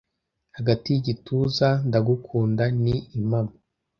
[0.57, 3.53] Hagati y'igituza, ndagukunda ni impamo